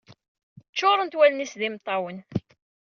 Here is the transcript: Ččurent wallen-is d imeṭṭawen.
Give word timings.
Ččurent 0.71 1.17
wallen-is 1.19 1.53
d 1.59 1.61
imeṭṭawen. 1.67 2.17